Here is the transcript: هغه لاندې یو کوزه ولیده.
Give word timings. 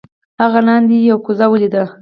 هغه 0.41 0.59
لاندې 0.67 0.95
یو 1.09 1.17
کوزه 1.25 1.45
ولیده. 1.49 1.83